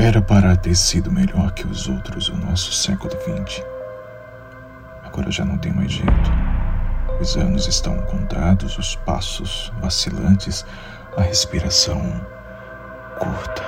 [0.00, 3.64] Era para ter sido melhor que os outros o nosso século XX.
[5.02, 6.30] Agora já não tem mais jeito.
[7.20, 10.64] Os anos estão contados, os passos vacilantes,
[11.16, 12.00] a respiração
[13.18, 13.62] curta.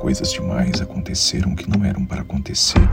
[0.00, 2.88] Coisas demais aconteceram que não eram para acontecer,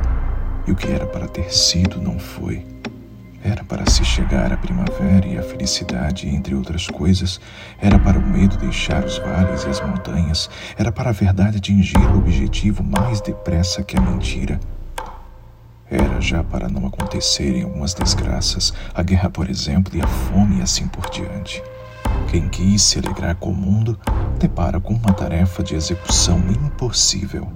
[0.66, 2.66] e o que era para ter sido não foi.
[3.44, 7.42] Era para se chegar à primavera e à felicidade, entre outras coisas.
[7.80, 10.48] Era para o medo deixar os vales e as montanhas.
[10.78, 14.60] Era para a verdade atingir o objetivo mais depressa que a mentira.
[15.90, 20.62] Era já para não acontecerem algumas desgraças, a guerra, por exemplo, e a fome e
[20.62, 21.64] assim por diante.
[22.30, 24.00] Quem quis se alegrar com o mundo
[24.40, 27.52] depara com uma tarefa de execução impossível.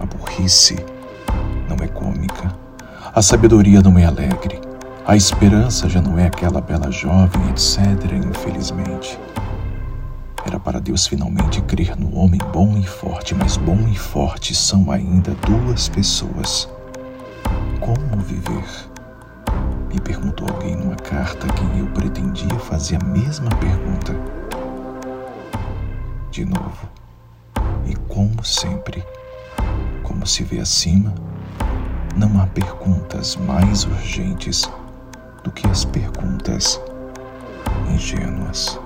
[0.00, 0.76] A burrice
[1.68, 2.65] não é cômica
[3.16, 4.60] a sabedoria não é alegre.
[5.06, 9.18] A esperança já não é aquela bela jovem, etc., infelizmente.
[10.44, 14.90] Era para Deus finalmente crer no homem bom e forte, mas bom e forte são
[14.90, 16.68] ainda duas pessoas.
[17.80, 18.90] Como viver?
[19.90, 24.14] Me perguntou alguém numa carta que eu pretendia fazer a mesma pergunta.
[26.30, 26.86] De novo,
[27.86, 29.02] e como sempre,
[30.02, 31.14] como se vê acima,
[32.16, 34.62] não há perguntas mais urgentes
[35.44, 36.80] do que as perguntas
[37.92, 38.80] ingênuas.